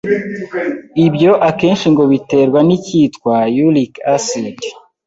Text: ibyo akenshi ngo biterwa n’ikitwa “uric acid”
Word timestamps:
ibyo 1.05 1.31
akenshi 1.49 1.85
ngo 1.93 2.03
biterwa 2.11 2.59
n’ikitwa 2.67 3.35
“uric 3.67 3.93
acid” 4.15 4.57